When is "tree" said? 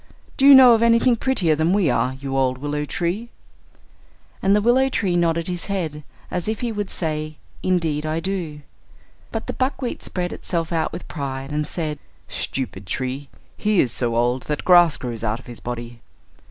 2.85-3.29, 4.89-5.15, 12.87-13.29